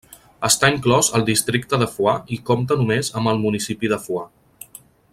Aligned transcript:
Està 0.47 0.69
inclòs 0.75 1.09
al 1.19 1.25
districte 1.27 1.79
de 1.83 1.89
Foix 1.97 2.33
i 2.39 2.41
compta 2.49 2.81
només 2.81 3.13
amb 3.21 3.33
el 3.35 3.45
municipi 3.47 3.93
de 3.93 4.01
Foix. 4.09 4.79